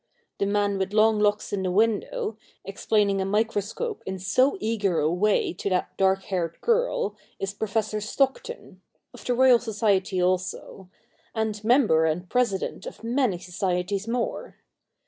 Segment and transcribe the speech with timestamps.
[0.39, 5.11] The man with long locks in the window, explaining a microscope in so eager a
[5.13, 8.81] way to that dark haired girl, is Professor Stockton—
[9.13, 10.89] of the Royal Society also;
[11.35, 14.55] and member and president of many Societies more.